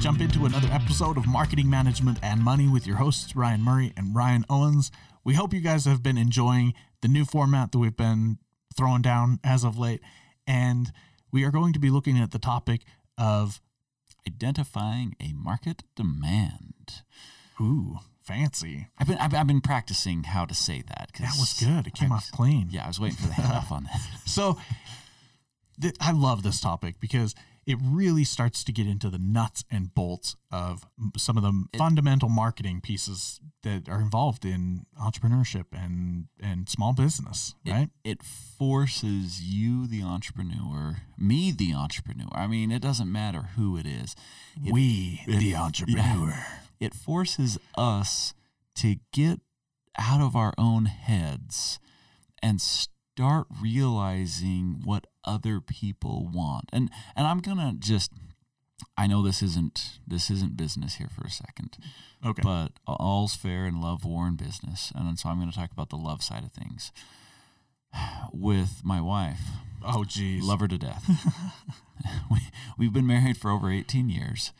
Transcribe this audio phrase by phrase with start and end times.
[0.00, 4.14] jump into another episode of Marketing Management and Money with your hosts, Ryan Murray and
[4.14, 4.90] Ryan Owens.
[5.24, 6.72] We hope you guys have been enjoying
[7.02, 8.38] the new format that we've been
[8.76, 10.00] throwing down as of late.
[10.46, 10.90] And
[11.30, 12.82] we are going to be looking at the topic
[13.18, 13.60] of,
[14.28, 17.02] Identifying a market demand.
[17.58, 18.88] ooh, fancy.
[18.98, 21.08] I've been I've, I've been practicing how to say that.
[21.18, 21.86] That was good.
[21.86, 22.68] It came I- off clean.
[22.70, 24.00] Yeah, I was waiting for the handoff on that.
[24.26, 24.58] So
[25.80, 27.34] th- I love this topic because
[27.70, 32.28] it really starts to get into the nuts and bolts of some of the fundamental
[32.28, 37.90] marketing pieces that are involved in entrepreneurship and and small business, right?
[38.02, 42.28] It forces you, the entrepreneur, me, the entrepreneur.
[42.32, 44.16] I mean, it doesn't matter who it is.
[44.64, 46.34] It, we, the entrepreneur.
[46.80, 48.34] it forces us
[48.76, 49.40] to get
[49.96, 51.78] out of our own heads
[52.42, 52.60] and
[53.20, 56.70] start realizing what other people want.
[56.72, 58.12] And and I'm going to just
[58.96, 61.76] I know this isn't this isn't business here for a second.
[62.24, 62.40] Okay.
[62.42, 64.90] But all's fair in love, war, and business.
[64.94, 66.92] And so I'm going to talk about the love side of things.
[68.32, 69.40] With my wife,
[69.84, 70.42] oh, geez.
[70.42, 71.04] love her to death.
[72.30, 72.38] we,
[72.78, 74.52] we've been married for over 18 years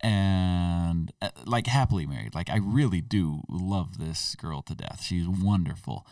[0.00, 2.34] and uh, like happily married.
[2.34, 5.04] Like I really do love this girl to death.
[5.04, 6.04] She's wonderful.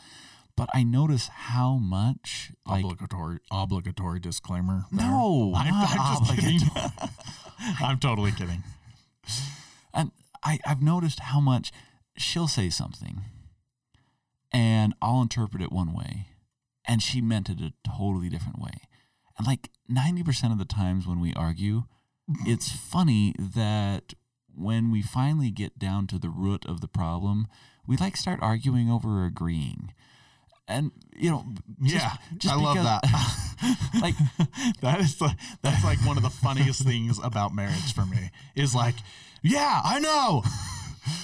[0.56, 4.84] But I notice how much like obligatory obligatory disclaimer.
[4.92, 5.06] there.
[5.06, 6.60] No, I'm, not I'm just kidding.
[7.80, 8.62] I'm totally kidding.
[9.94, 10.12] and
[10.42, 11.72] I, I've noticed how much
[12.16, 13.22] she'll say something
[14.52, 16.26] and I'll interpret it one way
[16.86, 18.72] and she meant it a totally different way.
[19.38, 21.84] And like 90% of the times when we argue,
[22.46, 24.14] it's funny that
[24.54, 27.46] when we finally get down to the root of the problem,
[27.86, 29.94] we like start arguing over agreeing.
[30.70, 31.44] And you know,
[31.82, 33.02] just- yeah, just I love that.
[34.00, 34.14] like
[34.80, 38.74] that is the, that's like one of the funniest things about marriage for me is
[38.74, 38.94] like,
[39.42, 40.42] yeah, I know.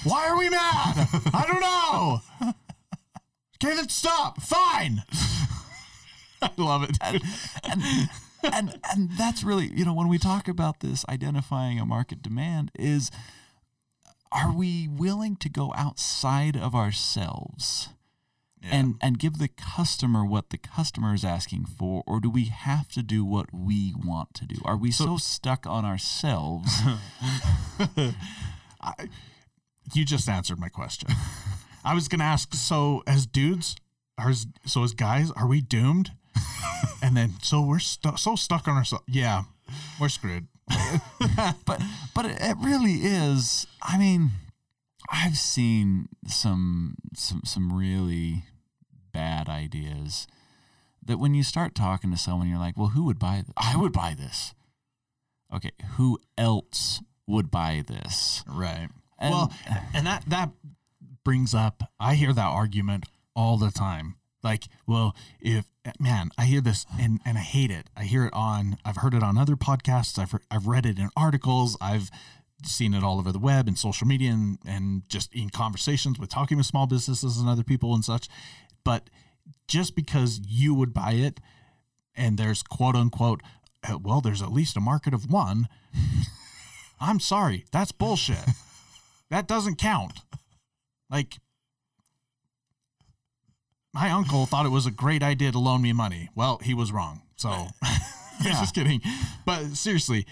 [0.05, 1.09] Why are we mad?
[1.33, 2.53] I don't know.
[3.63, 4.41] Okay, then stop.
[4.43, 5.03] Fine.
[6.43, 6.99] I love it.
[7.11, 7.23] dude.
[7.65, 7.83] and
[8.43, 12.71] and and that's really you know when we talk about this identifying a market demand
[12.79, 13.11] is
[14.31, 17.89] are we willing to go outside of ourselves
[18.71, 22.89] and and give the customer what the customer is asking for or do we have
[22.89, 26.71] to do what we want to do are we so, stuck on ourselves
[29.95, 31.11] You just answered my question.
[31.85, 32.55] I was gonna ask.
[32.55, 33.77] So, as dudes,
[34.19, 34.33] are
[34.65, 36.11] so as guys, are we doomed?
[37.03, 39.05] and then, so we're stu- so stuck on ourselves.
[39.07, 39.45] Yeah,
[40.01, 40.49] we're screwed.
[41.65, 41.81] but
[42.15, 43.67] but it, it really is.
[43.81, 44.31] I mean,
[45.11, 48.43] I've seen some some some really
[49.17, 50.27] bad ideas
[51.03, 53.55] that when you start talking to someone, you're like, well, who would buy this?
[53.57, 54.55] I would buy this.
[55.55, 58.45] Okay, who else would buy this?
[58.47, 58.89] Right.
[59.19, 59.53] And- well,
[59.95, 60.51] and that that
[61.25, 61.83] brings up.
[61.99, 64.17] I hear that argument all the time.
[64.43, 65.65] Like, well, if
[65.99, 67.89] man, I hear this and and I hate it.
[67.97, 68.77] I hear it on.
[68.85, 70.19] I've heard it on other podcasts.
[70.19, 71.77] I've I've read it in articles.
[71.81, 72.11] I've
[72.65, 76.31] seen it all over the web and social media and and just in conversations with
[76.31, 78.29] talking with small businesses and other people and such.
[78.87, 79.11] But
[79.67, 81.41] just because you would buy it,
[82.15, 83.43] and there's quote unquote,
[83.83, 85.67] uh, well, there's at least a market of one.
[87.01, 88.45] I'm sorry, that's bullshit.
[89.29, 90.21] that doesn't count.
[91.11, 91.39] Like,
[93.93, 96.31] my uncle thought it was a great idea to loan me money.
[96.37, 97.23] Well, he was wrong.
[97.35, 97.67] So,
[98.43, 99.01] just kidding.
[99.45, 100.27] But seriously,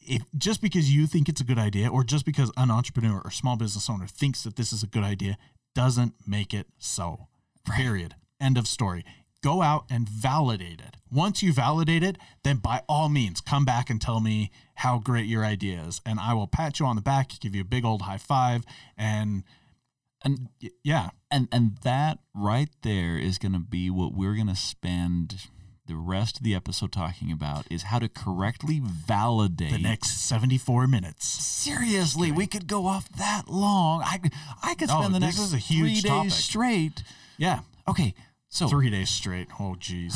[0.00, 3.30] if just because you think it's a good idea, or just because an entrepreneur or
[3.30, 5.36] small business owner thinks that this is a good idea,
[5.74, 7.28] doesn't make it so.
[7.76, 8.14] Period.
[8.40, 9.04] End of story.
[9.42, 10.96] Go out and validate it.
[11.10, 15.26] Once you validate it, then by all means come back and tell me how great
[15.26, 17.84] your idea is, and I will pat you on the back, give you a big
[17.84, 18.64] old high five,
[18.96, 19.44] and
[20.24, 24.48] And y- yeah, and and that right there is going to be what we're going
[24.48, 25.46] to spend
[25.86, 30.86] the rest of the episode talking about is how to correctly validate the next seventy-four
[30.88, 31.26] minutes.
[31.26, 34.02] Seriously, we could go off that long.
[34.02, 34.18] I
[34.62, 36.22] I could Oh, spend the this next is a huge three topic.
[36.30, 37.02] days straight.
[37.38, 38.14] Yeah, Okay,
[38.50, 39.48] so three days straight.
[39.58, 40.14] Oh, jeez.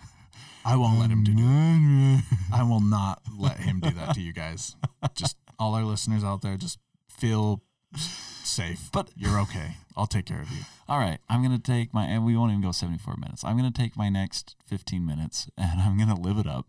[0.64, 2.22] I won't let him do that.
[2.54, 4.76] I will not let him do that to you guys.
[5.14, 6.78] Just all our listeners out there, just
[7.10, 7.62] feel
[7.96, 8.88] safe.
[8.92, 9.76] But- you're okay.
[9.94, 10.60] I'll take care of you.
[10.88, 13.44] all right, I'm gonna take my and we won't even go 74 minutes.
[13.44, 16.66] I'm gonna take my next 15 minutes and I'm gonna live it up.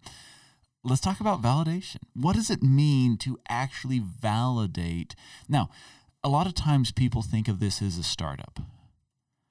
[0.84, 2.00] Let's talk about validation.
[2.14, 5.16] What does it mean to actually validate?
[5.48, 5.70] Now,
[6.22, 8.60] a lot of times people think of this as a startup.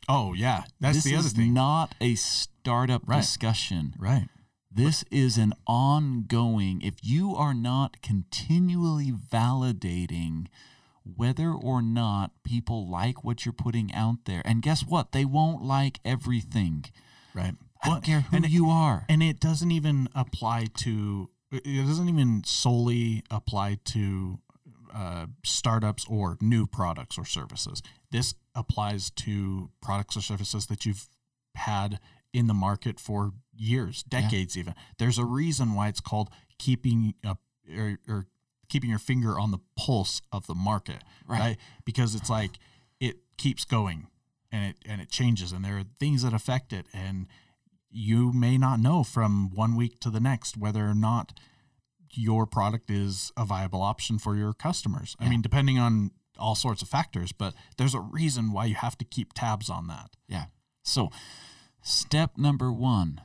[0.09, 1.55] Oh yeah, that's this the other is thing.
[1.55, 3.19] not a startup Right.
[3.21, 3.95] discussion.
[3.99, 4.29] right.
[4.75, 10.47] This is an ongoing, if you are not continually validating
[11.05, 15.13] whether or not people like what you're putting out there, and guess what?
[15.13, 16.87] They won't like everything.
[17.35, 17.55] Right.
[17.85, 19.05] I don't care who you are.
[19.09, 24.39] And it doesn't even apply to, it doesn't even solely apply to
[24.95, 27.83] uh, startups or new products or services.
[28.11, 31.07] This applies to products or services that you've
[31.55, 31.99] had
[32.33, 34.75] in the market for years, decades even.
[34.99, 37.41] There's a reason why it's called keeping up
[37.77, 38.27] or, or
[38.69, 41.41] keeping your finger on the pulse of the market, Right.
[41.41, 41.57] right?
[41.85, 42.53] Because it's like
[43.01, 44.07] it keeps going
[44.51, 47.27] and it and it changes and there are things that affect it and
[47.91, 51.39] you may not know from one week to the next whether or not
[52.15, 55.17] your product is a viable option for your customers.
[55.19, 55.31] I Yeah.
[55.31, 59.05] mean, depending on all sorts of factors, but there's a reason why you have to
[59.05, 60.11] keep tabs on that.
[60.29, 60.47] Yeah.
[60.83, 61.11] So,
[61.83, 63.21] step number one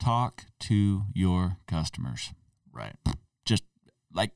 [0.00, 2.32] talk to your customers.
[2.72, 2.96] Right.
[3.44, 3.64] Just
[4.12, 4.32] like,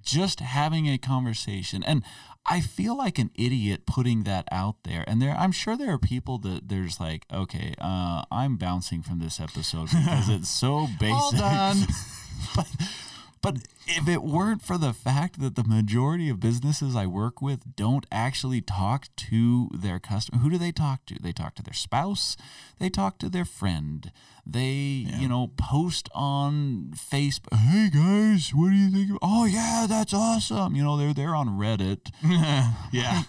[0.00, 1.82] just having a conversation.
[1.82, 2.04] And
[2.46, 5.04] I feel like an idiot putting that out there.
[5.06, 9.18] And there, I'm sure there are people that there's like, okay, uh, I'm bouncing from
[9.18, 11.14] this episode because it's so basic.
[11.14, 11.86] All done.
[12.56, 12.68] but
[13.44, 17.76] but if it weren't for the fact that the majority of businesses I work with
[17.76, 21.16] don't actually talk to their customer, who do they talk to?
[21.20, 22.38] They talk to their spouse,
[22.78, 24.10] they talk to their friend,
[24.46, 29.10] they, you know, post on Facebook, hey guys, what do you think?
[29.10, 29.18] Of-?
[29.20, 30.74] Oh, yeah, that's awesome.
[30.74, 32.10] You know, they're, they're on Reddit.
[32.92, 33.22] yeah.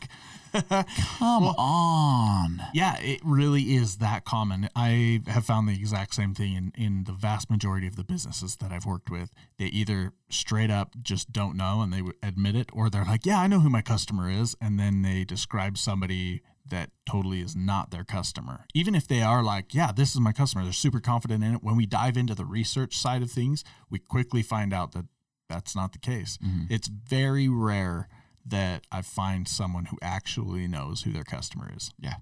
[0.69, 2.61] Come on.
[2.73, 4.69] Yeah, it really is that common.
[4.75, 8.55] I have found the exact same thing in, in the vast majority of the businesses
[8.57, 9.31] that I've worked with.
[9.57, 13.39] They either straight up just don't know and they admit it, or they're like, yeah,
[13.39, 14.55] I know who my customer is.
[14.61, 18.65] And then they describe somebody that totally is not their customer.
[18.73, 21.63] Even if they are like, yeah, this is my customer, they're super confident in it.
[21.63, 25.05] When we dive into the research side of things, we quickly find out that
[25.47, 26.39] that's not the case.
[26.43, 26.73] Mm-hmm.
[26.73, 28.07] It's very rare
[28.45, 31.91] that I find someone who actually knows who their customer is.
[31.99, 32.15] Yeah.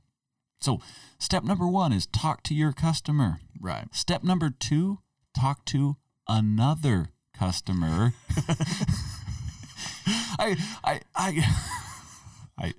[0.61, 0.79] So,
[1.19, 3.39] step number one is talk to your customer.
[3.59, 3.87] Right.
[3.91, 4.99] Step number two,
[5.37, 5.97] talk to
[6.27, 8.13] another customer.
[10.39, 11.53] I, I, I,
[12.57, 12.73] I,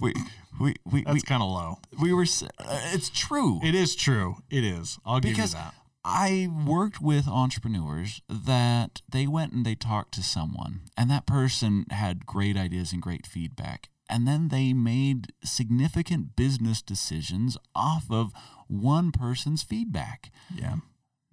[0.00, 0.14] we,
[0.60, 1.78] we, we, we, That's kind of low.
[2.00, 2.26] we were,
[2.58, 3.60] uh, it's true.
[3.62, 4.36] It is true.
[4.50, 4.98] It is.
[5.04, 5.74] I'll because give you that.
[6.10, 11.84] I worked with entrepreneurs that they went and they talked to someone, and that person
[11.90, 13.90] had great ideas and great feedback.
[14.08, 18.32] And then they made significant business decisions off of
[18.68, 20.30] one person's feedback.
[20.54, 20.76] Yeah.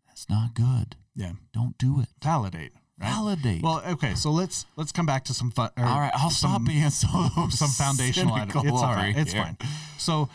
[0.07, 0.98] That's not good.
[1.16, 1.33] Yeah.
[1.54, 2.10] Don't do it.
[2.22, 2.74] Validate.
[3.00, 3.13] Right.
[3.13, 3.63] Validate.
[3.63, 4.16] Well, okay.
[4.16, 5.69] So let's let's come back to some fun.
[5.77, 7.07] all right, I'll some, stop being so
[7.50, 9.16] some foundational It's all right.
[9.18, 9.44] It's here.
[9.44, 9.57] fine.
[9.98, 10.30] So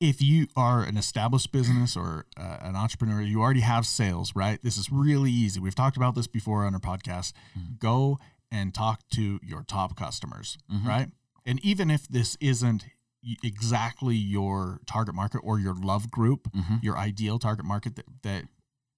[0.00, 4.60] if you are an established business or uh, an entrepreneur, you already have sales, right?
[4.62, 5.58] This is really easy.
[5.60, 7.32] We've talked about this before on our podcast.
[7.58, 7.74] Mm-hmm.
[7.80, 8.18] Go
[8.50, 10.56] and talk to your top customers,
[10.86, 11.08] right?
[11.44, 12.84] And even if this isn't
[13.42, 16.76] exactly your target market or your love group, Mm-hmm.
[16.82, 18.44] your ideal target market that, that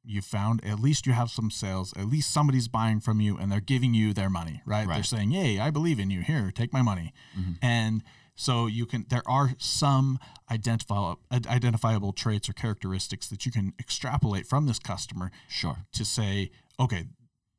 [0.04, 1.92] you found, at least you have some sales.
[1.96, 4.86] At least somebody's buying from you and they're giving you their money, right?
[4.96, 6.20] They're saying, "Yay, I believe in you.
[6.22, 7.12] Here, take my money."
[7.60, 8.02] And
[8.40, 9.04] so you can.
[9.10, 10.18] There are some
[10.50, 15.84] identifiable identifiable traits or characteristics that you can extrapolate from this customer Sure.
[15.92, 17.04] to say, okay,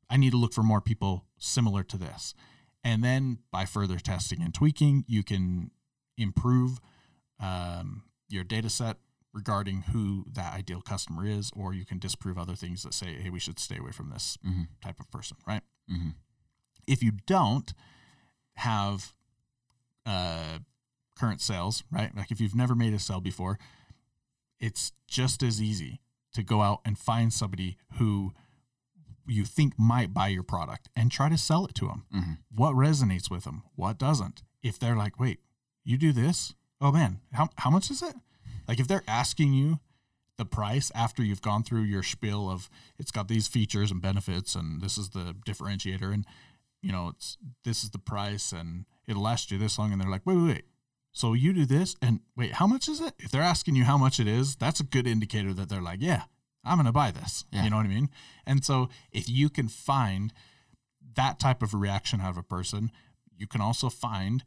[0.10, 2.34] I need to look for more people similar to this.
[2.84, 5.70] And then by further testing and tweaking, you can
[6.17, 6.79] improve
[7.39, 8.98] um, your data set
[9.34, 13.29] regarding who that ideal customer is, or you can disprove other things that say, hey,
[13.29, 14.67] we should stay away from this Mhm.
[14.82, 15.62] type of person, right?
[15.89, 16.15] Mhm.
[16.88, 17.72] If you don't
[18.56, 19.13] have
[20.06, 20.58] uh,
[21.22, 22.16] current sales, right?
[22.16, 23.60] Like if you've never made a sale before,
[24.60, 26.01] it's just as easy
[26.34, 28.34] to go out and find somebody who
[29.28, 32.06] you think might buy your product and try to sell it to them.
[32.13, 32.38] Mhm.
[32.62, 33.63] What resonates with them?
[33.75, 34.44] What doesn't?
[34.63, 35.40] If they're like, wait,
[35.84, 36.54] you do this?
[36.80, 38.16] Oh man, how, how much is it?
[38.68, 39.80] Like if they're asking you
[40.38, 44.56] the price after you've gone through your spiel of it's got these features and benefits
[44.56, 46.25] and this is the differentiator and
[46.82, 50.10] you know it's this is the price and it'll last you this long and they're
[50.10, 50.66] like wait wait wait
[51.12, 53.98] so you do this and wait how much is it if they're asking you how
[53.98, 56.24] much it is that's a good indicator that they're like yeah
[56.63, 57.63] i'm gonna buy this Yeah.
[57.63, 58.10] you know what i mean
[58.46, 60.34] and so if you can find
[61.15, 62.91] that type of reaction out of a person
[63.38, 64.44] you can also find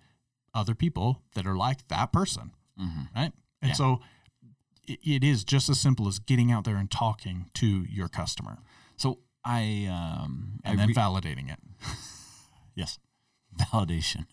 [0.55, 3.09] other people that are like that person Mhm.
[3.15, 3.75] right and Yeah.
[3.75, 4.01] so
[4.87, 8.59] it, it is just as simple as getting out there and talking to your customer
[8.97, 11.59] So I um and I then re- validating it
[12.75, 12.99] yes,
[13.59, 14.27] validation.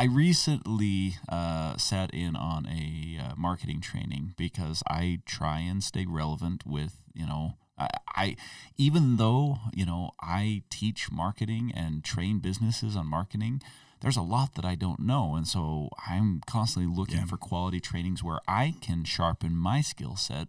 [0.00, 6.06] I recently uh, sat in on a uh, marketing training because I try and stay
[6.08, 8.36] relevant with, you know, I, I
[8.78, 13.60] even though, you know, I teach marketing and train businesses on marketing,
[14.00, 15.34] there's a lot that I don't know.
[15.34, 17.26] And so I'm constantly looking Yeah.
[17.26, 20.48] for quality trainings where I can sharpen my skill set.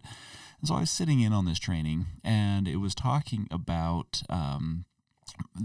[0.60, 4.86] And so I was sitting in on this training and it was talking about um,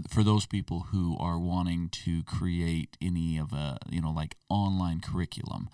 [0.08, 5.00] for those people who are wanting to create any of a you know like online
[5.00, 5.68] curriculum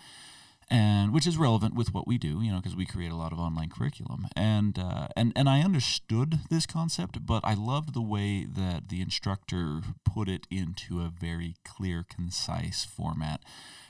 [0.70, 3.32] and which is relevant with what we do you know because we create a lot
[3.32, 4.26] of online curriculum.
[4.36, 9.00] And uh, and and I understood this concept but I loved the way that the
[9.00, 13.42] instructor put it into a very clear concise format.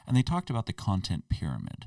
[0.06, 1.87] And they talked about the content pyramid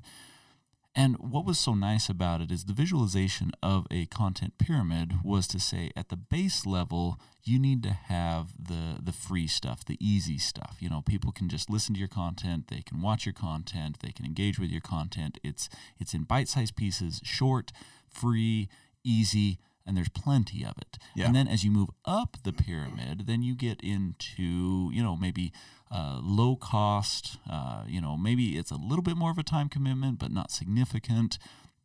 [0.98, 5.48] and what was so nice about it is the visualization of a content pyramid was
[5.50, 9.98] to say at the base level you need to have the the free stuff, the
[10.00, 10.78] easy stuff.
[10.80, 14.12] You know, people can just listen to your content, they can watch your content, they
[14.12, 15.38] can engage with your content.
[15.44, 17.72] It's it's in bite-sized pieces, short,
[18.10, 18.68] free,
[19.04, 20.98] easy, and there's plenty of it.
[21.16, 21.28] Yeah.
[21.28, 25.54] And then as you move up the pyramid, then you get into, you know, maybe
[25.92, 29.70] uh, low cost, uh, you know, maybe it's a little bit more of a time
[29.70, 31.38] commitment, but not significant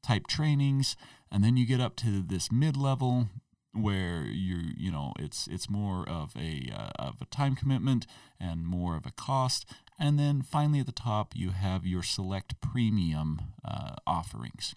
[0.02, 0.96] type trainings.
[1.30, 3.28] And then you get up to this mid level
[3.72, 8.06] where you're, you know, it's it's more of a uh, of a time commitment
[8.38, 9.66] and more of a cost.
[9.98, 14.74] And then finally at the top you have your select premium uh, offerings.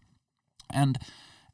[0.72, 0.98] And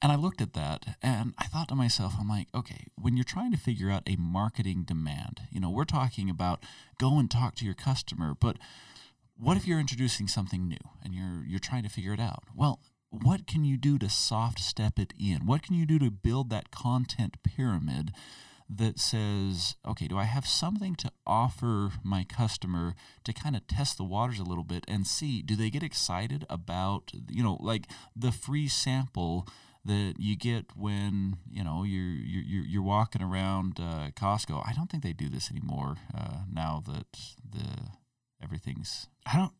[0.01, 3.23] and I looked at that and I thought to myself, I'm like, okay, when you're
[3.23, 6.63] trying to figure out a marketing demand, you know, we're talking about
[6.99, 8.57] go and talk to your customer, but
[9.37, 12.43] what if you're introducing something new and you're you're trying to figure it out?
[12.55, 12.79] Well,
[13.09, 15.45] what can you do to soft step it in?
[15.45, 18.11] What can you do to build that content pyramid
[18.69, 23.97] that says, okay, do I have something to offer my customer to kind of test
[23.97, 27.87] the waters a little bit and see do they get excited about, you know, like
[28.15, 29.47] the free sample
[29.85, 34.61] that you get when you know you're you're you're- walking around uh, Costco.
[34.67, 37.07] I don't think they do this anymore uh, now that
[37.49, 37.65] the
[38.43, 39.07] everything's.
[39.25, 39.53] I don't,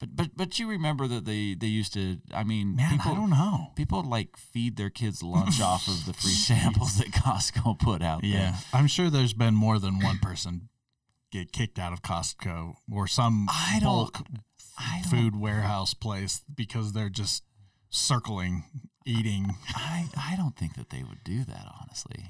[0.00, 2.18] But but but you remember that they they used to.
[2.34, 3.72] I mean, man, people I don't know.
[3.76, 8.22] people like feed their kids lunch off of the free samples that Costco put out
[8.22, 8.30] there.
[8.30, 10.68] Yeah, I'm sure there's been more than one person
[11.30, 14.22] get kicked out of Costco or some I bulk
[14.78, 17.42] I food warehouse place because they're just
[17.90, 18.64] circling,
[19.08, 19.56] eating.
[19.74, 22.26] I, I don't think that they would do that honestly.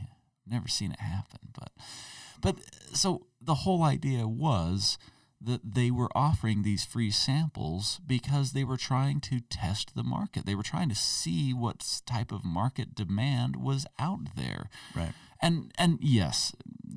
[0.47, 1.71] Never seen it happen, but
[2.41, 2.57] but
[2.95, 4.97] so the whole idea was
[5.41, 10.47] that they were offering these free samples because they were trying to test the market.
[10.47, 14.69] They were trying to see what type of market demand was out there.
[14.97, 15.13] Right.
[15.41, 16.53] And and yes,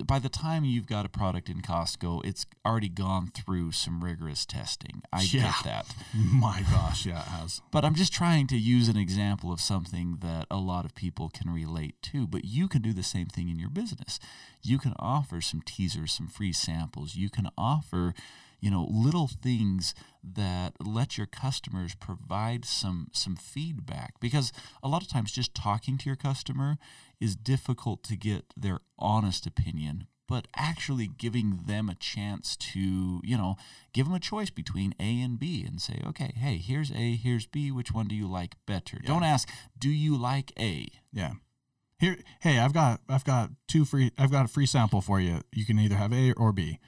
[0.05, 4.45] by the time you've got a product in Costco, it's already gone through some rigorous
[4.45, 5.03] testing.
[5.13, 5.43] I Yeah.
[5.43, 5.95] get that.
[6.15, 7.61] My gosh, yeah, it has.
[7.71, 11.29] But I'm just trying to use an example of something that a lot of people
[11.29, 12.25] can relate to.
[12.25, 14.19] But you can do the same thing in your business.
[14.63, 17.15] You can offer some teasers, some free samples.
[17.15, 18.13] You can offer,
[18.61, 24.19] you know, little things that let your customers provide some some feedback.
[24.19, 26.77] Because a lot of times just talking to your customer
[27.19, 33.35] is difficult to get their honest opinion but actually giving them a chance to, you
[33.35, 33.57] know,
[33.91, 37.45] give them a choice between A and B and say, okay, hey, here's A, here's
[37.45, 37.69] B.
[37.69, 38.97] Which one do you like better?
[39.03, 40.87] Don't ask, do you like A?
[41.11, 41.33] Yeah.
[41.99, 45.41] Here, hey, I've got I've got two free I've got a free sample for you.
[45.51, 46.79] You can either have A or B.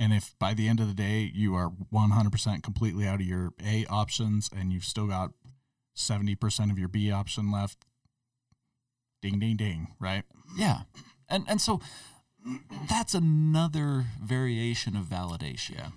[0.00, 3.52] And if by the end of the day you are 100% completely out of your
[3.62, 5.32] A options and you've still got
[5.94, 7.84] 70% of your B option left,
[9.20, 10.24] ding ding ding, right?
[10.56, 10.80] Yeah.
[11.28, 11.82] And and so
[12.88, 15.74] that's another variation of validation.
[15.74, 15.88] Yeah.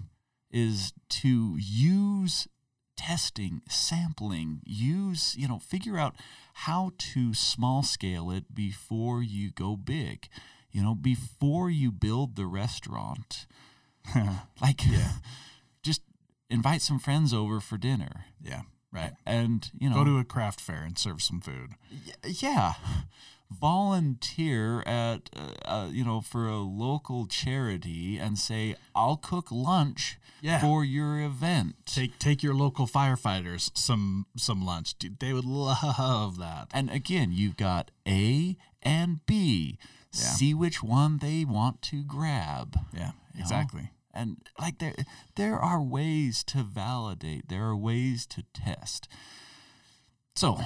[0.51, 0.91] Is
[1.21, 2.49] to use
[2.97, 6.15] testing, sampling, use, you know, figure out
[6.53, 10.27] how to small scale it before you go big.
[10.71, 13.47] You know, before you build the restaurant.
[14.61, 15.13] Like yeah.
[15.81, 16.01] just
[16.49, 18.25] invite some friends over for dinner.
[18.41, 19.13] yeah, right.
[19.25, 21.71] And, you know, Go to a craft fair and serve some food.
[21.91, 22.73] Y- yeah
[23.51, 30.17] volunteer at uh, uh, you know for a local charity and say i'll cook lunch
[30.41, 30.59] Yeah.
[30.59, 34.97] for your event Take take your local firefighters some some lunch.
[34.97, 36.67] Dude, They would love that.
[36.73, 39.77] and again you've got a and b
[40.13, 40.19] Yeah.
[40.21, 43.41] see which one they want to grab Yeah, you know?
[43.41, 43.89] exactly.
[44.13, 44.93] and like there
[45.35, 49.07] there are ways to validate there are ways to test
[50.35, 50.59] so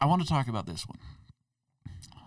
[0.00, 0.98] i want to talk about this one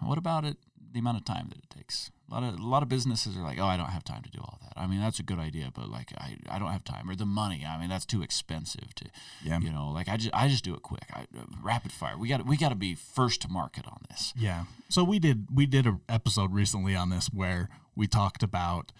[0.01, 0.57] what about it
[0.93, 2.11] the amount of time that it takes.
[2.29, 4.29] A lot of a lot of businesses are like, oh, I don't have time to
[4.29, 4.73] do all that.
[4.75, 7.25] I mean, that's a good idea, but like, I, I don't have time or the
[7.25, 7.65] money.
[7.65, 9.05] I mean, that's too expensive to,
[9.43, 9.59] Yeah.
[9.59, 11.05] you know, like I just I just do it quick.
[11.13, 12.17] I, uh, rapid fire.
[12.17, 14.33] We got we got to be first to market on this.
[14.35, 14.65] Yeah.
[14.89, 18.91] So we did we did an episode recently on this where we talked about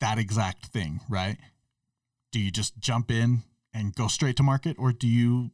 [0.00, 1.36] that exact thing, right?
[2.32, 3.42] Do you just jump in
[3.74, 5.50] and go straight to market or do you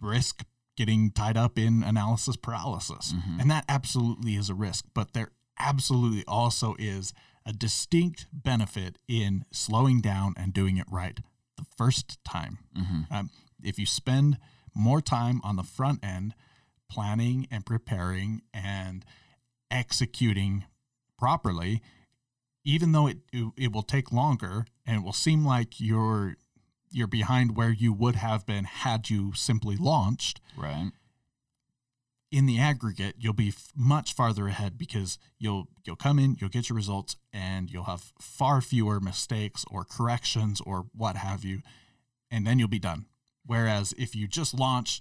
[0.00, 0.44] risk
[0.80, 3.12] getting tied up in analysis paralysis?
[3.12, 3.40] Mhm.
[3.40, 7.12] And that absolutely is a risk, but there absolutely also is
[7.44, 11.20] a distinct benefit in slowing down and doing it right
[11.56, 12.54] the first time.
[12.74, 13.30] hmm Um,
[13.62, 14.38] if you spend
[14.74, 16.34] more time on the front end
[16.88, 19.04] planning and preparing and
[19.70, 20.64] executing
[21.18, 21.82] properly,
[22.64, 26.36] even though it, it it will take longer and it will seem like you're
[26.90, 30.90] you're behind where you would have been had you simply launched, Right.
[32.32, 36.48] in the aggregate you'll be f- much farther ahead because you'll you'll come in you'll
[36.50, 41.60] get your results and you'll have far fewer mistakes or corrections or what have you
[42.30, 43.06] and then you'll be done
[43.44, 45.00] whereas if you just launch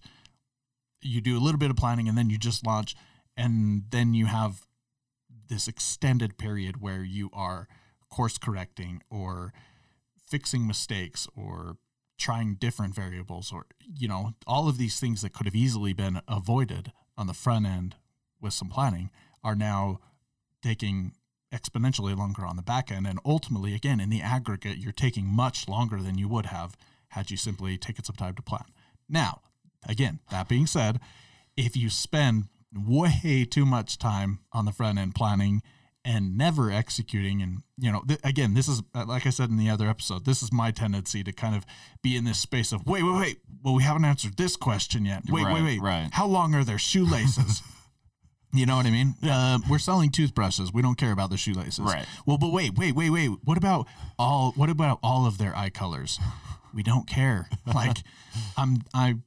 [1.01, 2.95] you do a little bit of planning and then you just launch
[3.37, 4.65] and then you have
[5.49, 7.67] this extended period where you are
[8.09, 9.53] course correcting or
[10.29, 11.77] fixing mistakes or
[12.17, 16.21] trying different variables or you know all of these things that could have easily been
[16.27, 17.95] avoided on the front end
[18.41, 19.09] with some planning
[19.43, 19.99] are now
[20.61, 21.13] taking
[21.53, 23.07] exponentially longer on the back end.
[23.07, 26.77] And ultimately again in the aggregate you're taking much longer than you would have
[27.09, 28.65] had you simply taken some time to plan.
[29.07, 29.41] Now
[29.87, 30.99] again that being said
[31.57, 35.61] if you spend way too much time on the front end planning
[36.09, 37.41] and never executing.
[37.43, 40.25] And you know th- again this is uh, like i said in the other episode
[40.25, 41.65] this is my tendency to kind of
[42.01, 43.37] be in this space of wait wait wait.
[43.63, 45.23] Well we haven't answered this question yet.
[45.29, 45.63] Wait Right, wait.
[45.63, 46.09] wait right.
[46.11, 47.61] how long are their shoelaces?
[48.51, 49.13] You know what i mean?
[49.21, 50.73] Uh, we're selling toothbrushes.
[50.73, 51.85] We don't care about the shoelaces.
[51.85, 52.07] Right.
[52.25, 53.29] well but wait wait wait wait.
[53.43, 53.85] What about
[54.17, 56.19] all what about all of their eye colors?
[56.73, 57.47] We don't care.
[57.81, 57.97] Like
[58.57, 59.17] i'm i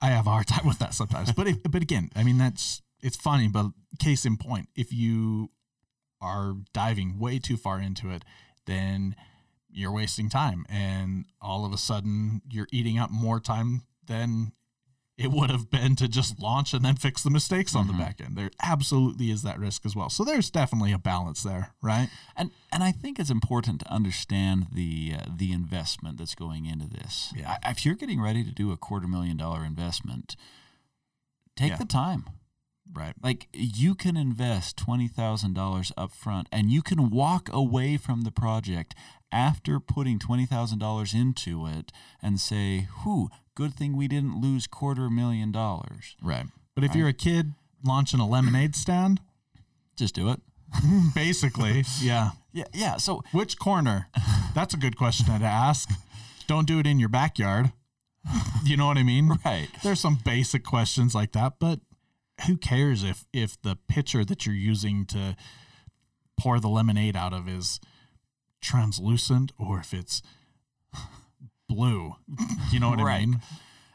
[0.00, 1.32] I have a hard time with that sometimes.
[1.32, 3.48] But if, but again, I mean that's it's funny.
[3.48, 3.66] But
[3.98, 5.50] case in point, if you
[6.20, 8.24] are diving way too far into it,
[8.66, 9.14] then
[9.72, 14.52] you're wasting time, and all of a sudden you're eating up more time than
[15.16, 17.88] it would have been to just launch and then fix the mistakes on Mhm.
[17.88, 18.36] the back end.
[18.36, 20.08] There absolutely is that risk as well.
[20.08, 22.08] So there's definitely a balance there, right?
[22.36, 26.86] And and I think it's important to understand the uh, the investment that's going into
[26.88, 27.32] this.
[27.36, 27.58] Yeah.
[27.64, 30.36] If you're getting ready to do a quarter million dollar investment,
[31.54, 31.76] take Yeah.
[31.76, 32.24] the time.
[32.92, 33.14] Right.
[33.22, 38.22] Like you can invest twenty thousand dollars up front, and you can walk away from
[38.22, 38.94] the project
[39.32, 44.66] after putting twenty thousand dollars into it, and say, "Whew, good thing we didn't lose
[44.66, 46.46] quarter million dollars." Right.
[46.74, 46.98] But if Right.
[46.98, 49.20] you're a kid launching a lemonade stand,
[49.96, 50.40] Just do it.
[51.14, 52.30] basically, yeah.
[52.52, 52.96] Yeah, yeah.
[52.96, 54.08] So Which corner?
[54.54, 55.88] That's a good question to ask.
[56.46, 57.72] Don't do it in your backyard.
[58.64, 59.38] You know what I mean?
[59.44, 61.80] right, There's some basic questions like that, but
[62.50, 65.36] who cares if if the pitcher that you're using to
[66.36, 67.78] pour the lemonade out of is
[68.60, 70.20] translucent or if it's
[71.68, 72.16] blue?
[72.72, 73.40] You know what I mean?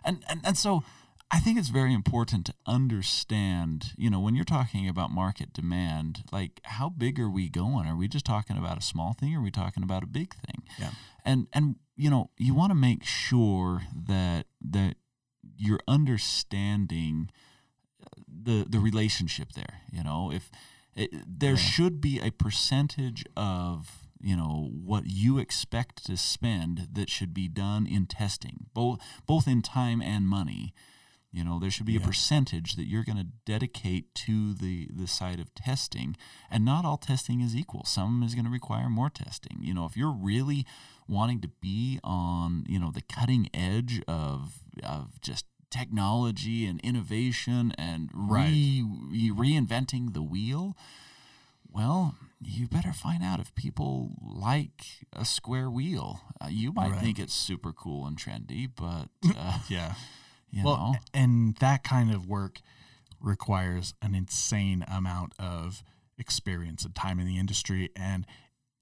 [0.05, 0.83] and, and and so
[1.31, 6.23] I think it's very important to understand, you know, when you're talking about market demand,
[6.31, 7.87] like how big are we going?
[7.87, 10.33] Are we just talking about a small thing or are we talking about a big
[10.33, 10.63] thing?
[10.79, 10.91] Yeah.
[11.25, 14.95] And and you know, you want to make sure that that
[15.57, 17.31] you're understanding
[18.27, 20.49] the the relationship there, you know, if
[20.95, 21.57] it, there Yeah.
[21.57, 27.47] should be a percentage of you know what you expect to spend that should be
[27.47, 30.73] done in testing both both in time and money.
[31.31, 35.05] You know there should be a percentage that you're going to dedicate to the the
[35.05, 36.15] side of testing
[36.49, 37.83] and not all testing is equal.
[37.83, 39.57] Some is going to require more testing.
[39.59, 40.65] You know if you're really
[41.09, 47.73] wanting to be on you know the cutting edge of of just technology and innovation
[47.77, 48.49] and Right.
[48.51, 50.75] re, reinventing the wheel
[51.75, 56.21] well, you better find out if people like a square wheel.
[56.39, 57.01] Uh, you might Right.
[57.01, 59.95] think it's super cool and trendy, but uh, Yeah.
[60.49, 62.61] you well, know, and that kind of work
[63.19, 65.83] requires an insane amount of
[66.17, 68.25] experience and time in the industry, and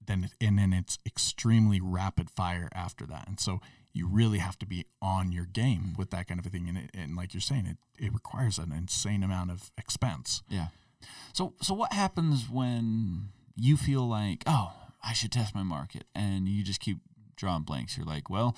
[0.06, 3.60] then and then it's extremely rapid fire after that, and so
[3.94, 6.76] you really have to be on your game with that kind of a thing, and
[6.76, 10.42] it, and like you're saying, it it requires an insane amount of expense.
[10.50, 10.66] yeah.
[11.32, 16.48] So, so what happens when you feel like, oh, I should test my market, and
[16.48, 16.98] you just keep
[17.36, 17.96] drawing blanks?
[17.96, 18.56] You're like, well,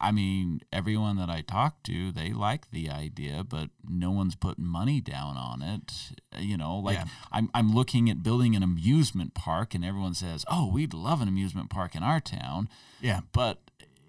[0.00, 4.66] I- mean, everyone that I talk to, they like the idea, but no one's putting
[4.66, 5.92] money down on it.
[6.38, 7.04] You know, like Yeah.
[7.30, 11.28] I'm, I'm looking at building an amusement park, and everyone says, "Oh, we'd love an
[11.28, 12.68] amusement park in our town,"
[13.00, 13.20] Yeah.
[13.32, 13.58] but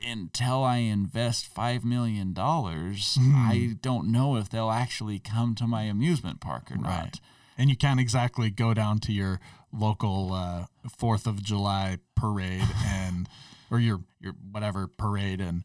[0.06, 3.36] until I invest five million dollars, Hmm.
[3.36, 7.20] I don't know if they'll actually come to my amusement park or not.
[7.58, 9.40] And you can't exactly go down to your
[9.72, 10.66] local uh,
[10.98, 13.28] Fourth of July parade and
[13.70, 15.64] or your your whatever parade and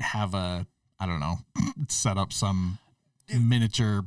[0.00, 0.66] have a
[1.00, 1.38] I don't know
[1.88, 2.78] set up some
[3.28, 4.04] miniature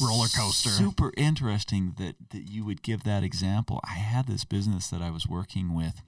[0.00, 0.70] roller coaster.
[0.70, 3.80] Super interesting that that you would give that example.
[3.84, 6.02] I had this business that I was working with.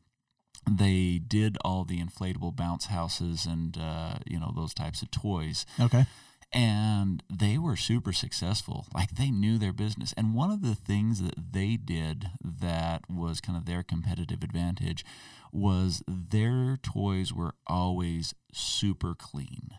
[0.69, 5.67] They did all the inflatable bounce houses and uh, you know those types of toys,
[5.79, 6.05] Okay.
[6.53, 8.87] and they were super successful.
[8.95, 10.13] Like they knew their business.
[10.17, 15.05] And one of the things that they did that was kind of their competitive advantage
[15.53, 19.71] was their toys were always super clean.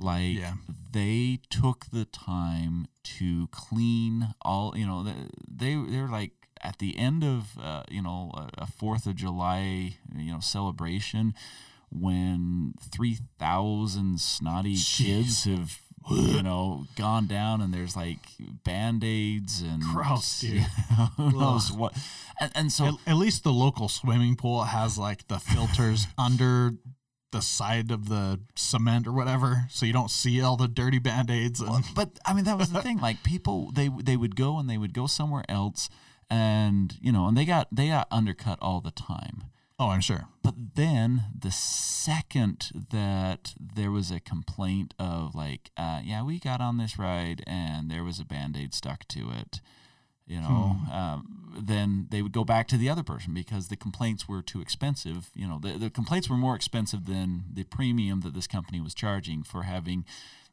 [0.00, 0.54] Like Yeah.
[0.92, 2.86] they took the time
[3.18, 5.14] to clean all, you know, they
[5.48, 10.32] they they're like at the end of uh, you know a- 4th of July, you
[10.32, 11.34] know, celebration
[11.90, 18.18] when 3000 snotty kids have you know gone down and there's like
[18.64, 20.62] band-aids and Gross, dude.
[21.16, 21.94] who knows what
[22.40, 26.72] and, and so At, at least the local swimming pool has like the filters under
[27.30, 31.30] the side of the cement or whatever, so you don't see all the dirty band
[31.30, 31.60] aids.
[31.60, 33.00] And but I mean that was the thing.
[33.00, 35.90] Like people, they they would go and they would go somewhere else,
[36.30, 39.44] and you know, and they got they got undercut all the time.
[39.78, 40.28] oh, I'm sure.
[40.42, 46.60] But then the second that there was a complaint of like, uh, yeah, we got
[46.60, 49.60] on this ride and there was a band aid stuck to it,
[50.28, 54.28] you know, um, then they would go back to the other person because the complaints
[54.28, 55.30] were too expensive.
[55.34, 58.94] You know, the, the complaints were more expensive than the premium that this company was
[58.94, 60.04] charging for having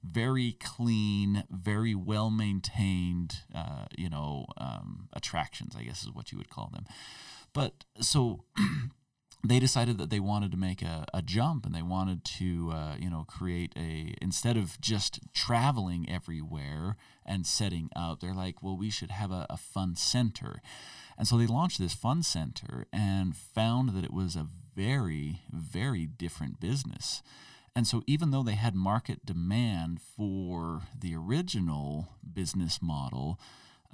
[0.01, 6.37] very clean, very well maintained, uh, you know, um, attractions, I guess is what you
[6.37, 6.85] would call them.
[7.53, 8.43] But so
[9.49, 12.95] they decided that they wanted to make a, a jump and they wanted to uh,
[12.99, 18.77] you know create a instead of just traveling everywhere and setting up they're like well
[18.77, 20.61] we should have a, a fun center.
[21.17, 26.05] And so they launched this fun center and found that it was a very very
[26.05, 27.21] different business.
[27.75, 33.39] And so even though they had market demand for the original business model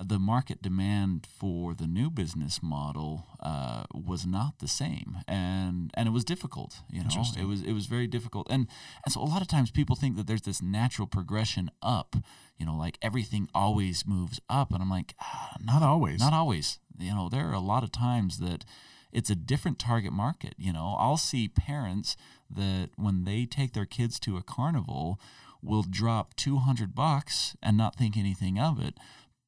[0.04, 6.08] the market demand for the new business model uh, was not the same, and and
[6.08, 6.82] it was difficult.
[6.90, 8.68] You know, it was it was very difficult, and
[9.06, 12.16] and so a lot of times people think that there's this natural progression up.
[12.58, 16.20] You know, like everything always moves up, and I'm like, ah, Not always.
[16.20, 16.80] not always.
[17.00, 18.66] You know, there are a lot of times that
[19.12, 20.54] it's a different target market.
[20.58, 22.16] You know, I'll see parents
[22.50, 25.20] that when they take their kids to a carnival
[25.64, 28.96] will drop 200 bucks and not think anything of it.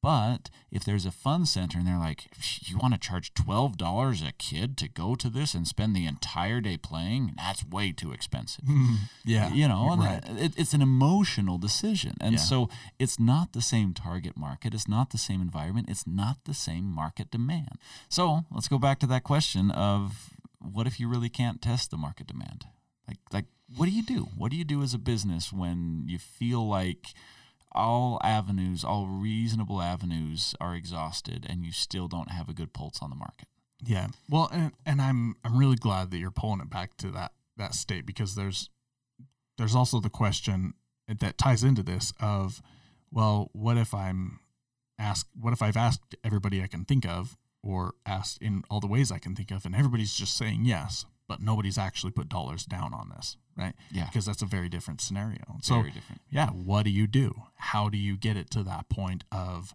[0.04, 2.26] But if there's a fun center and they're like,
[2.66, 6.60] you want to charge $12 a kid to go to this and spend the entire
[6.60, 7.32] day playing?
[7.38, 8.64] That's way too expensive
[9.24, 9.52] yeah.
[9.52, 10.22] you know and right.
[10.38, 12.40] it, it's an emotional decision and Yeah.
[12.40, 16.54] so it's not the same target market it's not the same environment it's not the
[16.54, 21.28] same market demand so let's go back to that question of what if you really
[21.28, 22.66] can't test the market demand
[23.08, 26.18] like like what do you do what do you do as a business when you
[26.18, 27.14] feel like
[27.74, 33.00] all avenues all reasonable avenues are exhausted and you still don't have a good pulse
[33.02, 33.48] on the market
[33.86, 34.08] Yeah.
[34.30, 37.74] Well, and, and I'm I'm really glad that you're pulling it back to that that
[37.74, 38.70] state because there's
[39.58, 40.74] there's also the question
[41.08, 42.62] that ties into this of
[43.10, 44.40] well, what if I'm
[44.98, 48.86] asked what if I've asked everybody I can think of or asked in all the
[48.86, 52.64] ways I can think of and everybody's just saying yes, but nobody's actually put dollars
[52.66, 53.74] down on this, right?
[53.90, 55.56] yeah Because that's a very different scenario.
[55.62, 57.34] So very different yeah, what do you do?
[57.56, 59.74] How do you get it to that point of,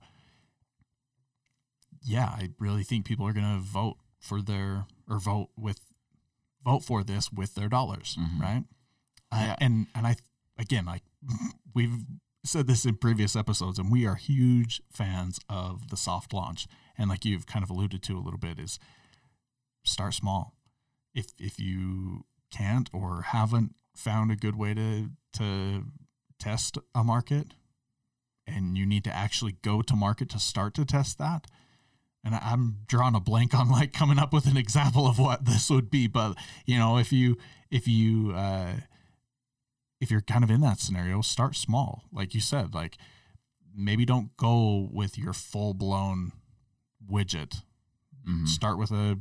[2.03, 5.79] yeah, I really think people are going to vote for their or vote with
[6.63, 8.39] vote for this with their dollars, Mhm.
[8.39, 8.63] right?
[9.31, 9.55] Uh, Yeah.
[9.59, 10.15] and and I
[10.57, 11.03] again like
[11.73, 12.05] we've
[12.43, 17.09] said this in previous episodes, and we are huge fans of the soft launch, and
[17.09, 18.79] like you've kind of alluded to a little bit is
[19.83, 20.55] start small.
[21.13, 25.83] If if you can't or haven't found a good way to to
[26.39, 27.53] test a market
[28.47, 31.45] and you need to actually go to market to start to test that
[32.23, 35.69] and i'm drawing a blank on like coming up with an example of what this
[35.69, 37.37] would be but you know if you
[37.69, 38.71] if you uh
[39.99, 42.97] if you're kind of in that scenario start small like you said like
[43.75, 46.31] maybe don't go with your full blown
[47.11, 47.61] widget
[48.27, 48.47] Mhm.
[48.47, 49.19] start with a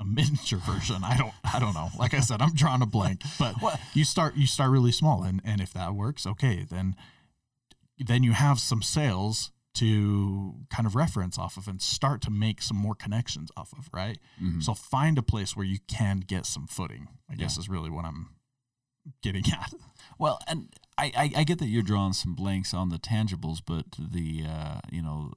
[0.00, 1.04] a miniature version.
[1.04, 1.90] I don't I don't know.
[1.98, 3.20] Like I said, I'm drawing a blank.
[3.38, 3.54] But
[3.94, 6.96] you start you start really small and, and if that works, okay, then
[7.98, 12.60] then you have some sales to kind of reference off of and start to make
[12.60, 14.18] some more connections off of, right?
[14.42, 14.62] Mhm.
[14.62, 18.04] So find a place where you can get some footing, I guess is really what
[18.04, 18.30] I'm
[19.22, 19.72] getting at.
[20.18, 23.84] Well, and I, I, I get that you're drawing some blanks on the tangibles, but
[23.98, 25.32] the uh, you know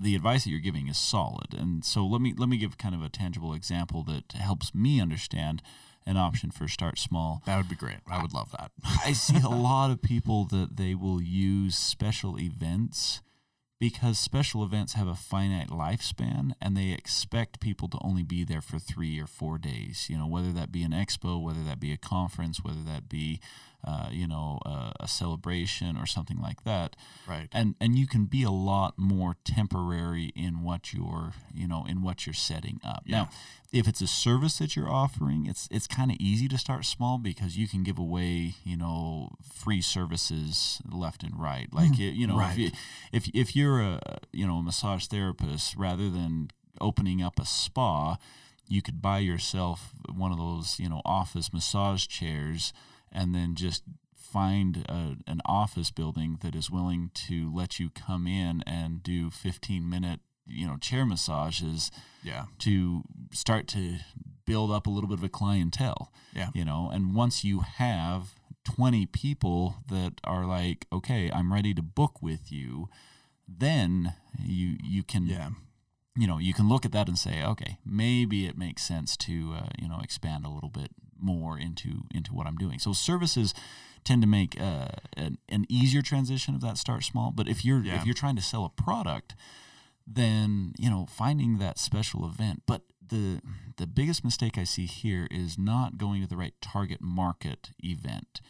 [0.00, 1.54] the advice that you're giving is solid.
[1.54, 5.00] And so let me let me give kind of a tangible example that helps me
[5.00, 5.62] understand
[6.06, 7.42] an option for start small.
[7.44, 7.98] That would be great.
[8.10, 8.70] I would love that.
[9.04, 13.20] I see a lot of people that they will use special events
[13.80, 18.60] because special events have a finite lifespan and they expect people to only be there
[18.60, 20.06] for three or four days.
[20.10, 23.40] You know, whether that be an expo, whether that be a conference, whether that be,
[23.86, 26.96] uh, you know, a, a celebration or something like that.
[27.28, 27.48] Right.
[27.52, 32.02] And and you can be a lot more temporary in what you're, you know, in
[32.02, 33.04] what you're setting up.
[33.06, 33.16] Yeah.
[33.16, 33.30] Now,
[33.70, 37.18] if it's a service that you're offering, it's it's kind of easy to start small
[37.18, 41.68] because you can give away, you know, free services left and right.
[41.72, 42.52] Like you, you know, Right.
[42.52, 42.70] if you,
[43.12, 44.00] if if you're a
[44.32, 46.50] you know a massage therapist, rather than
[46.80, 48.16] opening up a spa,
[48.66, 52.72] you could buy yourself one of those you know office massage chairs,
[53.12, 53.82] and then just
[54.16, 59.30] find a, an office building that is willing to let you come in and do
[59.30, 61.90] 15 minute you know chair massages
[62.22, 62.44] Yeah.
[62.60, 63.02] to
[63.32, 63.96] start to
[64.44, 66.48] build up a little bit of a clientele Yeah.
[66.54, 71.82] you know and once you have 20 people that are like okay i'm ready to
[71.82, 72.88] book with you
[73.48, 75.50] then you you can Yeah.
[76.16, 79.54] you know you can look at that and say okay maybe it makes sense to
[79.56, 83.54] uh, you know expand a little bit more into into what i'm doing so services
[84.04, 87.80] tend to make uh, an, an easier transition of that start small but if you're
[87.82, 87.96] Yeah.
[87.96, 89.34] if you're trying to sell a product
[90.06, 93.40] then you know finding that special event but the
[93.76, 98.40] the biggest mistake i see here is not going to the right target market event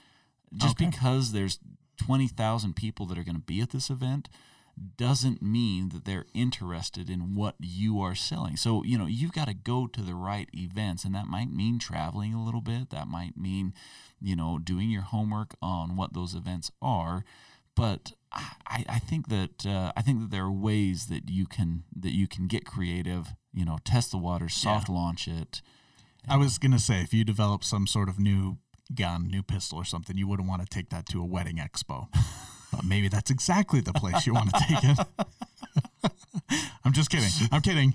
[0.54, 0.86] just Okay.
[0.90, 1.58] because there's
[1.98, 4.28] 20,000 people that are going to be at this event
[4.96, 8.56] doesn't mean that they're interested in what you are selling.
[8.56, 11.78] So, you know, you've got to go to the right events, and that might mean
[11.78, 12.90] traveling a little bit.
[12.90, 13.74] That might mean,
[14.20, 17.24] you know, doing your homework on what those events are.
[17.74, 21.84] But I, I think that uh, I think that there are ways that you can
[21.94, 23.28] that you can get creative.
[23.54, 25.62] You know, test the waters, soft launch it.
[26.28, 28.58] I was gonna say if you develop some sort of new
[28.94, 32.08] gun, new pistol or something, you wouldn't want to take that to a wedding expo.
[32.72, 34.98] but maybe that's exactly the place you want to take it.
[36.84, 37.30] I'm just kidding.
[37.52, 37.94] I'm kidding.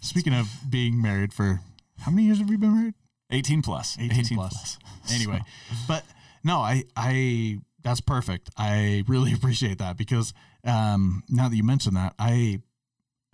[0.00, 1.60] Speaking of being married for
[2.00, 2.94] how many years have you been married?
[3.30, 3.96] 18 plus.
[3.98, 4.78] 18, plus.
[5.12, 5.38] Anyway,
[5.86, 6.02] but
[6.42, 8.48] no, I I that's perfect.
[8.56, 10.32] I really appreciate that because
[10.64, 12.62] um, now that you mention that, I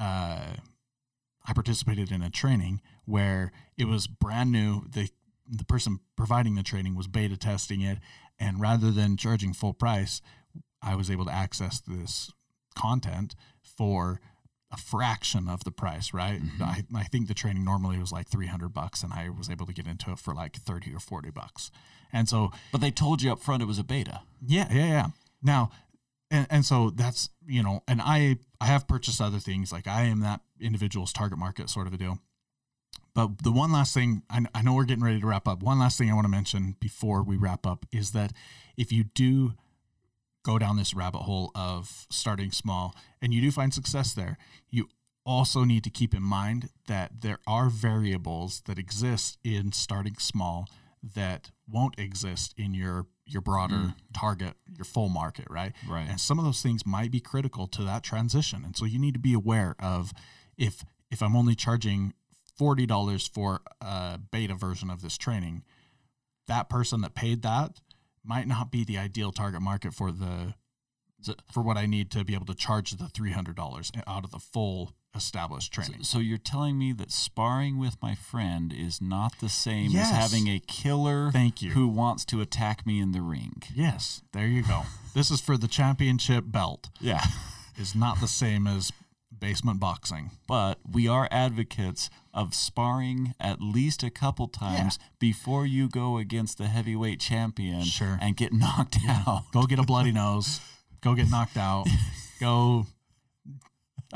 [0.00, 0.56] uh,
[1.46, 4.84] I participated in a training where it was brand new.
[4.92, 5.08] The
[5.48, 7.98] the person providing the training was beta testing it,
[8.38, 10.20] and rather than charging full price,
[10.82, 12.32] I was able to access this
[12.74, 14.20] content for
[14.72, 16.40] a fraction of the price, right?
[16.40, 16.60] Mhm.
[16.62, 19.72] I, I think the training normally was like 300 bucks and I was able to
[19.72, 21.70] get into it for like 30 or 40 bucks.
[22.12, 24.20] And so, But they told you up front it was a beta.
[24.46, 25.06] yeah, yeah, yeah.
[25.42, 25.70] Now,
[26.30, 29.72] and, and so that's, you know, and I, I have purchased other things.
[29.72, 32.18] Like I am that individual's target market sort of a deal.
[33.12, 35.64] But the one last thing, I, I know we're getting ready to wrap up.
[35.64, 38.32] One last thing I want to mention before we wrap up is that
[38.76, 39.54] if you do
[40.42, 44.38] go down this rabbit hole of starting small and you do find success there,
[44.70, 44.88] you
[45.26, 50.66] also need to keep in mind that there are variables that exist in starting small
[51.14, 53.94] that won't exist in your your broader Mm.
[54.12, 55.72] target, your full market, right?
[55.88, 56.08] Right.
[56.08, 58.64] And some of those things might be critical to that transition.
[58.64, 60.12] And so you need to be aware of
[60.58, 62.12] if if I'm only charging
[62.56, 65.62] forty dollars for a beta version of this training,
[66.48, 67.80] that person that paid that
[68.24, 70.54] might not be the ideal target market for the
[71.52, 74.30] for what I need to be able to charge the three hundred dollars out of
[74.30, 76.04] the full established training.
[76.04, 80.10] So you're telling me that sparring with my friend is not the same Yes.
[80.12, 81.70] as having a killer Thank you.
[81.72, 83.60] who wants to attack me in the ring.
[83.74, 84.82] yes, there you go.
[85.14, 86.90] this is for the championship belt.
[87.00, 87.24] Yeah.
[87.78, 88.92] Is not the same as
[89.36, 90.30] basement boxing.
[90.46, 96.58] But we are advocates of sparring at least a couple times before you go against
[96.58, 98.18] the heavyweight champion Sure.
[98.20, 99.42] and get knocked out.
[99.52, 100.60] Go get a bloody nose.
[101.00, 101.86] Go get knocked out.
[102.40, 102.86] Go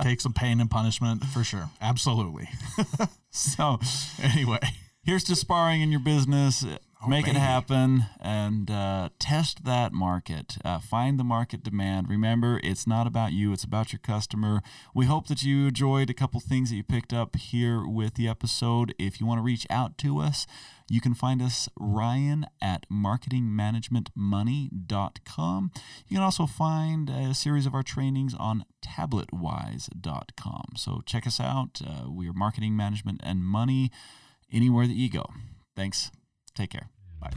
[0.03, 1.69] take some pain and punishment for sure.
[1.81, 2.49] Absolutely.
[3.37, 3.81] So
[4.23, 4.61] Anyway,
[5.03, 6.65] here's to sparring in your business.
[7.09, 10.57] Make it happen and uh, test that market.
[10.65, 12.09] Uh, find the market demand.
[12.09, 14.63] Remember, it's not about you, it's about your customer.
[14.95, 18.29] We hope that you enjoyed a couple things that you picked up here with the
[18.29, 18.95] episode.
[18.99, 20.47] If you want to reach out to us,
[20.89, 25.71] you can find us, Ryan, at marketingmanagementmoney.com.
[26.09, 30.65] You can also find a series of our trainings on tabletwise.com.
[30.77, 31.81] So check us out.
[31.85, 33.91] Uh, we are Marketing Management and Money
[34.53, 35.27] anywhere that you go.
[35.75, 36.13] Thanks.
[36.55, 36.94] Take care.
[37.25, 37.31] Bye.